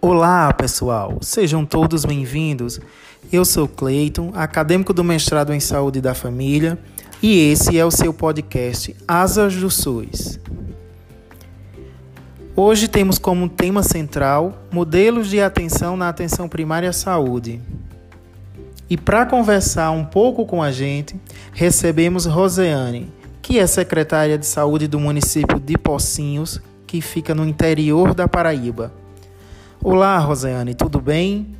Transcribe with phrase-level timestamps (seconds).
[0.00, 1.18] Olá, pessoal.
[1.20, 2.78] Sejam todos bem-vindos.
[3.32, 6.78] Eu sou Cleiton, acadêmico do mestrado em Saúde da Família,
[7.20, 10.38] e esse é o seu podcast Asas do SUS.
[12.54, 17.60] Hoje temos como tema central modelos de atenção na atenção primária à saúde.
[18.88, 21.16] E para conversar um pouco com a gente,
[21.52, 23.12] recebemos Roseane,
[23.42, 28.92] que é secretária de saúde do município de Pocinhos, que fica no interior da Paraíba.
[29.82, 31.56] Olá, Rosiane, tudo bem?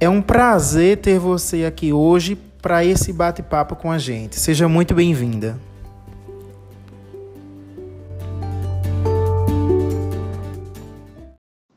[0.00, 4.40] É um prazer ter você aqui hoje para esse bate-papo com a gente.
[4.40, 5.60] Seja muito bem-vinda.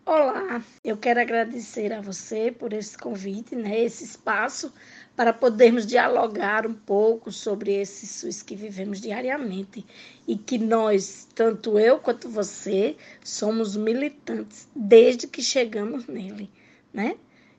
[0.05, 4.71] Olá, eu quero agradecer a você por esse convite, né, esse espaço
[5.15, 9.85] para podermos dialogar um pouco sobre esse SUS que vivemos diariamente
[10.27, 16.49] e que nós, tanto eu quanto você, somos militantes desde que chegamos nele,
[16.93, 17.15] né?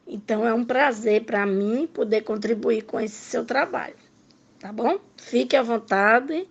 [0.07, 3.95] Então é um prazer para mim poder contribuir com esse seu trabalho,
[4.59, 4.99] tá bom?
[5.17, 6.49] Fique à vontade,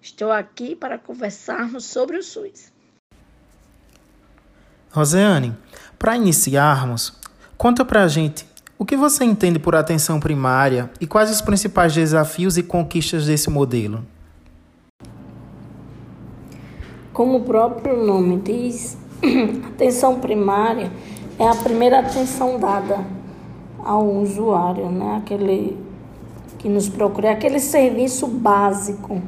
[0.00, 2.72] estou aqui para conversarmos sobre o SUS.
[4.90, 5.56] Roseane,
[5.98, 7.18] para iniciarmos,
[7.58, 8.46] conta para a gente
[8.84, 13.48] o que você entende por atenção primária e quais os principais desafios e conquistas desse
[13.48, 14.04] modelo?
[17.10, 18.98] Como o próprio nome diz,
[19.72, 20.92] atenção primária
[21.38, 23.06] é a primeira atenção dada
[23.82, 25.16] ao usuário, né?
[25.16, 25.78] Aquele
[26.58, 29.18] que nos procura, é aquele serviço básico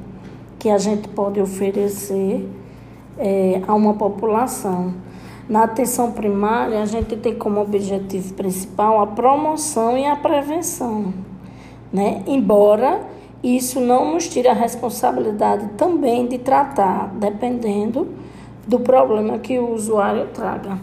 [0.58, 2.46] que a gente pode oferecer
[3.16, 4.92] é, a uma população.
[5.48, 11.14] Na atenção primária, a gente tem como objetivo principal a promoção e a prevenção,
[11.92, 12.22] né?
[12.26, 13.00] Embora
[13.42, 18.08] isso não nos tire a responsabilidade também de tratar, dependendo
[18.66, 20.78] do problema que o usuário traga.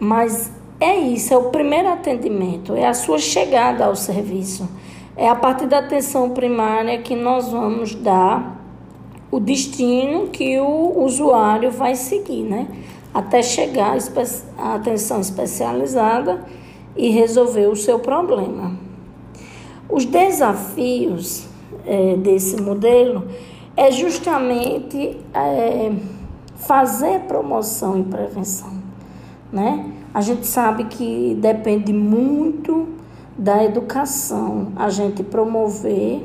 [0.00, 4.66] Mas é isso, é o primeiro atendimento, é a sua chegada ao serviço.
[5.14, 8.62] É a partir da atenção primária que nós vamos dar
[9.30, 12.66] o destino que o usuário vai seguir, né?
[13.14, 13.96] Até chegar
[14.58, 16.44] à atenção especializada
[16.96, 18.76] e resolver o seu problema.
[19.88, 21.46] Os desafios
[21.86, 23.28] é, desse modelo
[23.76, 25.92] é justamente é,
[26.56, 28.72] fazer promoção e prevenção,
[29.52, 29.92] né?
[30.12, 32.88] A gente sabe que depende muito
[33.36, 36.24] da educação, a gente promover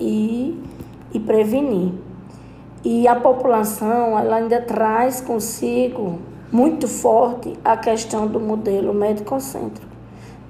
[0.00, 0.58] e,
[1.12, 1.92] e prevenir.
[2.84, 6.18] E a população ela ainda traz consigo
[6.50, 9.90] muito forte a questão do modelo médico-cêntrico,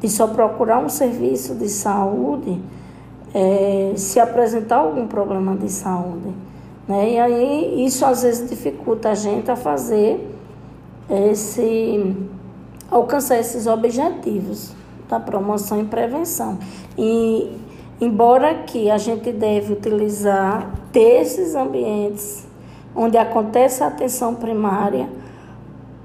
[0.00, 2.60] de só procurar um serviço de saúde
[3.34, 6.34] é, se apresentar algum problema de saúde.
[6.88, 7.12] Né?
[7.12, 10.28] E aí isso às vezes dificulta a gente a fazer
[11.08, 12.16] esse
[12.90, 14.74] alcançar esses objetivos
[15.08, 16.58] da promoção e prevenção.
[16.98, 17.56] E
[18.00, 22.46] embora que a gente deve utilizar desses ambientes
[22.94, 25.08] onde acontece a atenção primária,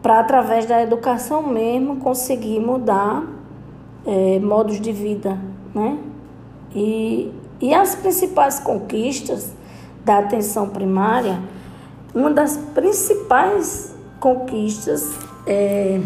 [0.01, 3.25] para através da educação mesmo conseguir mudar
[4.05, 5.37] é, modos de vida,
[5.75, 5.97] né?
[6.73, 9.53] E, e as principais conquistas
[10.05, 11.39] da atenção primária,
[12.15, 15.11] uma das principais conquistas
[15.45, 15.99] é,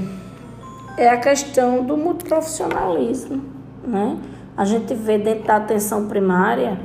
[0.98, 3.44] é a questão do multiprofissionalismo,
[3.86, 4.18] né?
[4.58, 6.80] A gente vê dentro da atenção primária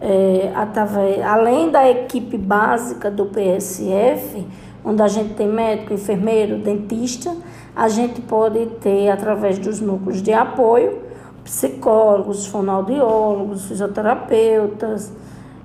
[0.00, 4.46] é, através, além da equipe básica do PSF,
[4.84, 7.36] onde a gente tem médico, enfermeiro, dentista,
[7.76, 10.98] a gente pode ter, através dos núcleos de apoio,
[11.44, 15.12] psicólogos, fonoaudiólogos, fisioterapeutas,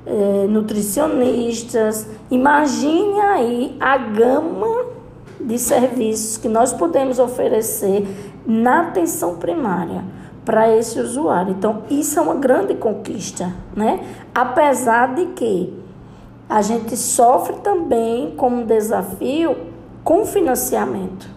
[0.06, 2.08] é, nutricionistas.
[2.30, 4.86] Imagine aí a gama
[5.40, 8.06] de serviços que nós podemos oferecer
[8.46, 10.04] na atenção primária
[10.46, 11.52] para esse usuário.
[11.52, 14.00] Então, isso é uma grande conquista, né?
[14.34, 15.74] Apesar de que
[16.48, 19.58] a gente sofre também como desafio
[20.04, 21.28] com financiamento,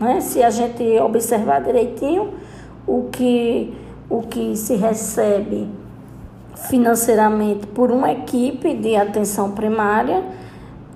[0.00, 0.20] né?
[0.20, 2.32] Se a gente observar direitinho
[2.86, 3.72] o que
[4.08, 5.68] o que se recebe
[6.68, 10.22] financeiramente por uma equipe de atenção primária,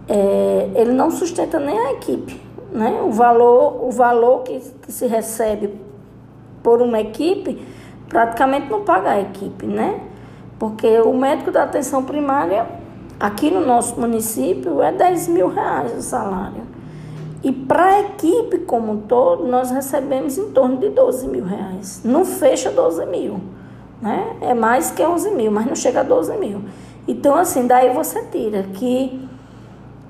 [0.06, 2.40] é, ele não sustenta nem a equipe,
[2.72, 3.02] né?
[3.04, 5.87] O valor, o valor que, que se recebe
[6.68, 7.58] por uma equipe,
[8.10, 10.02] praticamente não paga a equipe, né?
[10.58, 12.66] Porque o médico da atenção primária,
[13.18, 16.60] aqui no nosso município, é 10 mil reais o salário.
[17.42, 22.02] E para a equipe como um todo, nós recebemos em torno de 12 mil reais.
[22.04, 23.40] Não fecha 12 mil,
[24.02, 24.36] né?
[24.42, 26.60] É mais que 11 mil, mas não chega a 12 mil.
[27.06, 29.26] Então, assim, daí você tira que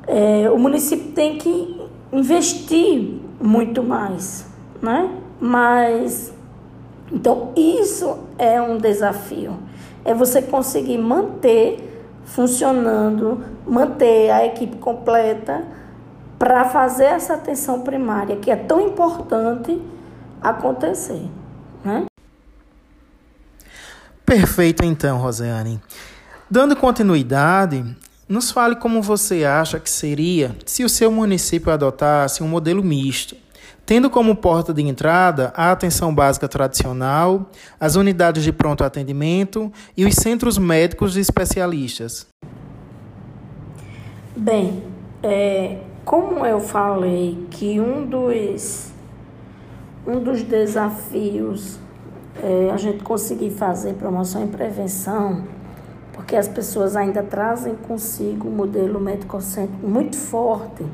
[0.09, 1.81] é, o município tem que
[2.13, 4.45] investir muito mais,
[4.83, 5.09] né?
[5.41, 6.37] Mas
[7.13, 9.59] então isso é um desafio.
[10.05, 11.85] É você conseguir manter
[12.25, 15.65] funcionando, manter a equipe completa
[16.39, 19.81] para fazer essa atenção primária que é tão importante
[20.41, 21.27] acontecer,
[21.85, 22.05] né?
[24.25, 25.81] Perfeito então, Rosiane.
[26.51, 27.85] Dando continuidade,
[28.29, 33.35] nos fale como você acha que seria se o seu município adotasse um modelo misto,
[33.89, 37.51] tendo como porta de entrada a atenção básica tradicional,
[37.81, 42.27] as unidades de pronto atendimento e os centros médicos de especialistas.
[44.37, 44.83] Bem,
[45.23, 48.93] é, como eu falei que um dos,
[50.07, 51.79] um dos desafios
[52.43, 55.45] é a gente conseguir fazer promoção e prevenção
[56.13, 60.85] porque as pessoas ainda trazem consigo um modelo médico-cêntrico muito forte,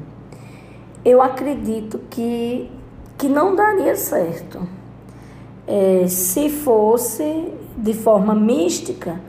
[1.04, 2.70] eu acredito que,
[3.16, 4.60] que não daria certo.
[5.66, 9.20] É, se fosse de forma mística,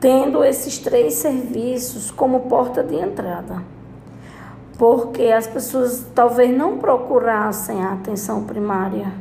[0.00, 3.62] tendo esses três serviços como porta de entrada.
[4.78, 9.12] Porque as pessoas talvez não procurassem a atenção primária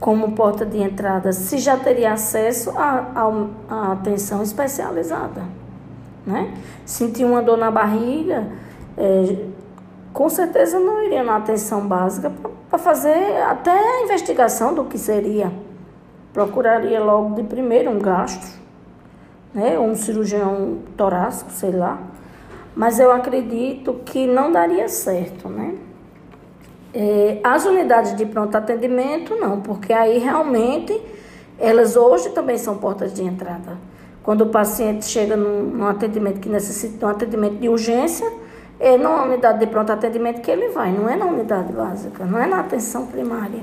[0.00, 5.42] como porta de entrada, se já teria acesso à atenção especializada.
[6.26, 6.54] Né?
[6.84, 8.46] Sentir uma dor na barriga,
[8.96, 9.46] é,
[10.12, 15.52] com certeza não iria na atenção básica para fazer até a investigação do que seria.
[16.32, 18.50] Procuraria logo de primeiro um gastro,
[19.54, 19.78] né?
[19.78, 21.98] um cirurgião torácico, sei lá.
[22.74, 25.76] Mas eu acredito que não daria certo, né?
[26.92, 30.98] É, as unidades de pronto atendimento, não, porque aí realmente
[31.58, 33.78] elas hoje também são portas de entrada.
[34.22, 38.30] Quando o paciente chega num, num atendimento que necessita um atendimento de urgência,
[38.78, 42.38] é na unidade de pronto atendimento que ele vai, não é na unidade básica, não
[42.38, 43.60] é na atenção primária.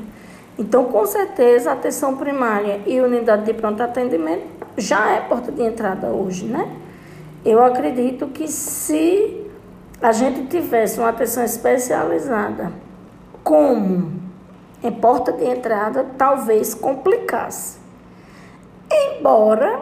[0.57, 4.45] Então, com certeza, a atenção primária e unidade de pronto atendimento
[4.77, 6.71] já é porta de entrada hoje, né?
[7.43, 9.47] Eu acredito que se
[10.01, 12.71] a gente tivesse uma atenção especializada
[13.43, 14.11] como
[14.83, 17.79] em porta de entrada talvez complicasse.
[18.91, 19.79] Embora,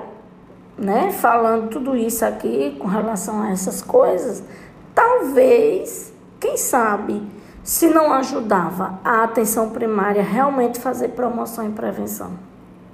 [0.78, 4.44] né, falando tudo isso aqui com relação a essas coisas,
[4.94, 7.22] talvez, quem sabe,
[7.64, 12.32] se não ajudava a atenção primária realmente fazer promoção e prevenção,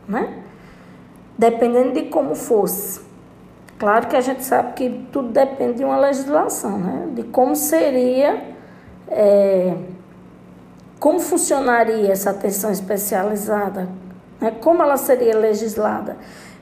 [0.08, 0.44] né?
[1.38, 3.02] Dependendo de como fosse.
[3.78, 7.10] Claro que a gente sabe que tudo depende de uma legislação, né?
[7.14, 8.56] De como seria
[9.08, 9.76] é,
[11.00, 13.88] como funcionaria essa atenção especializada?
[14.42, 14.52] Né?
[14.62, 16.18] Como ela seria legislada?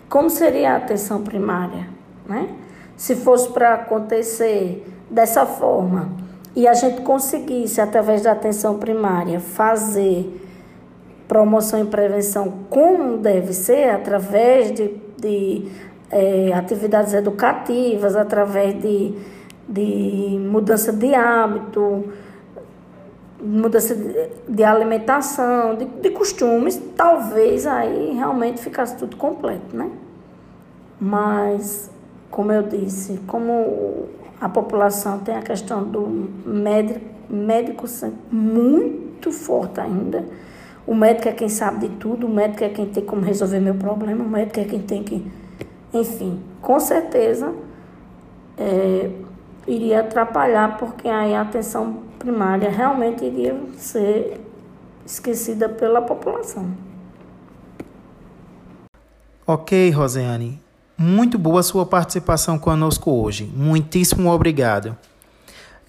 [0.09, 1.87] Como seria a atenção primária?
[2.27, 2.49] Né?
[2.97, 4.85] Se fosse para acontecer
[5.15, 6.09] dessa forma
[6.55, 10.41] e a gente conseguisse, através da atenção primária, fazer
[11.27, 15.67] promoção e prevenção como deve ser, através de, de
[16.11, 19.13] é, atividades educativas, através de,
[19.67, 22.05] de mudança de hábito,
[23.41, 23.97] mudança
[24.47, 29.89] de alimentação, de, de costumes, talvez aí realmente ficasse tudo completo, né?
[30.99, 31.91] Mas,
[32.31, 34.07] como eu disse, como
[34.39, 36.07] a população tem a questão do
[36.45, 37.85] médico, médico
[38.31, 40.25] muito forte ainda,
[40.85, 43.75] o médico é quem sabe de tudo, o médico é quem tem como resolver meu
[43.75, 45.25] problema, o médico é quem tem que.
[45.93, 47.53] Enfim, com certeza
[48.57, 49.09] é,
[49.67, 54.39] iria atrapalhar, porque aí a atenção primária realmente iria ser
[55.05, 56.69] esquecida pela população.
[59.47, 60.64] Ok, Rosiane.
[60.97, 63.51] Muito boa sua participação conosco hoje.
[63.55, 64.97] Muitíssimo obrigado.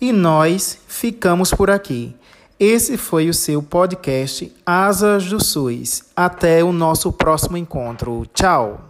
[0.01, 2.15] E nós ficamos por aqui.
[2.59, 6.05] Esse foi o seu podcast Asas do SUS.
[6.17, 8.27] Até o nosso próximo encontro.
[8.33, 8.86] Tchau!